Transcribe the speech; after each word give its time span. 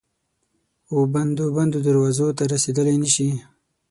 وبندو، 0.97 1.45
بندو 1.55 1.79
دروازو 1.87 2.27
ته 2.37 2.43
رسیدلای 2.53 2.97
نه 3.03 3.09
شي 3.15 3.27